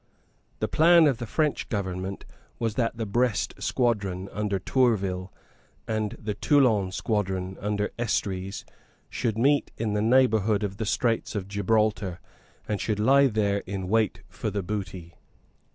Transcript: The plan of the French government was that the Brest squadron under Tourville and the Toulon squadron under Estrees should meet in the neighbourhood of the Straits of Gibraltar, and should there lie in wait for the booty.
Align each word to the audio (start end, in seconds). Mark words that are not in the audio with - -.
The 0.61 0.67
plan 0.67 1.05
of 1.05 1.19
the 1.19 1.27
French 1.27 1.69
government 1.69 2.25
was 2.57 2.73
that 2.73 2.97
the 2.97 3.05
Brest 3.05 3.53
squadron 3.61 4.29
under 4.31 4.57
Tourville 4.57 5.31
and 5.87 6.13
the 6.19 6.33
Toulon 6.33 6.91
squadron 6.91 7.55
under 7.61 7.91
Estrees 7.99 8.65
should 9.11 9.37
meet 9.37 9.69
in 9.77 9.93
the 9.93 10.01
neighbourhood 10.01 10.63
of 10.63 10.77
the 10.77 10.87
Straits 10.87 11.35
of 11.35 11.47
Gibraltar, 11.47 12.19
and 12.67 12.81
should 12.81 12.97
there 12.97 13.05
lie 13.61 13.61
in 13.67 13.89
wait 13.89 14.21
for 14.27 14.49
the 14.49 14.63
booty. 14.63 15.13